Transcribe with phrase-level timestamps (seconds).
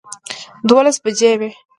[0.69, 1.49] دولس بجې وې